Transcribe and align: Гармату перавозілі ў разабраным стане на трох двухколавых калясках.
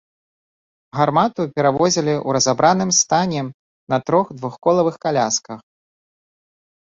Гармату 0.99 1.41
перавозілі 1.57 2.13
ў 2.13 2.29
разабраным 2.37 2.89
стане 3.01 3.41
на 3.95 3.99
трох 4.07 4.25
двухколавых 4.39 4.95
калясках. 5.03 5.59